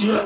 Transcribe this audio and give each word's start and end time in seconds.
Yeah. 0.00 0.24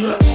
Yeah. 0.00 0.29